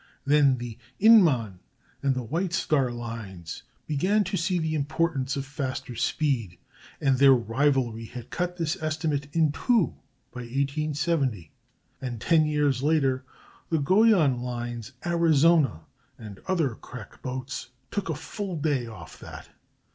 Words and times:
Then 0.25 0.57
the 0.57 0.79
Inman 0.99 1.59
and 2.01 2.15
White 2.15 2.53
Star 2.53 2.89
lines 2.91 3.61
began 3.85 4.23
to 4.23 4.35
see 4.35 4.57
the 4.57 4.73
importance 4.73 5.35
of 5.35 5.45
faster 5.45 5.95
speed, 5.95 6.57
and 6.99 7.19
their 7.19 7.33
rivalry 7.35 8.05
had 8.05 8.31
cut 8.31 8.57
this 8.57 8.75
estimate 8.81 9.27
in 9.31 9.51
two 9.51 9.93
by 10.31 10.39
1870, 10.41 11.51
and 12.01 12.19
ten 12.19 12.47
years 12.47 12.81
later 12.81 13.23
the 13.69 13.77
Guion 13.77 14.39
Line's 14.41 14.93
Arizona 15.05 15.81
and 16.17 16.39
other 16.47 16.73
crack 16.73 17.21
boats 17.21 17.67
took 17.91 18.09
a 18.09 18.15
full 18.15 18.55
day 18.57 18.87
off 18.87 19.19
that. 19.19 19.49